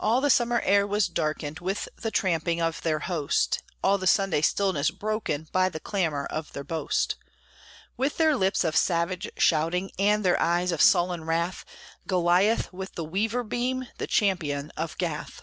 All 0.00 0.22
the 0.22 0.30
summer 0.30 0.60
air 0.60 0.86
was 0.86 1.08
darkened 1.08 1.58
With 1.60 1.90
the 1.94 2.10
tramping 2.10 2.58
of 2.58 2.80
their 2.80 3.00
host; 3.00 3.62
All 3.84 3.98
the 3.98 4.06
Sunday 4.06 4.40
stillness 4.40 4.90
broken 4.90 5.46
By 5.52 5.68
the 5.68 5.78
clamor 5.78 6.24
of 6.24 6.54
their 6.54 6.64
boast. 6.64 7.16
With 7.94 8.16
their 8.16 8.34
lips 8.34 8.64
of 8.64 8.74
savage 8.74 9.28
shouting, 9.36 9.90
And 9.98 10.24
their 10.24 10.40
eyes 10.40 10.72
of 10.72 10.80
sullen 10.80 11.24
wrath, 11.24 11.66
Goliath, 12.06 12.72
with 12.72 12.94
the 12.94 13.04
weaver 13.04 13.42
beam, 13.44 13.86
The 13.98 14.06
champion 14.06 14.72
of 14.74 14.96
Gath. 14.96 15.42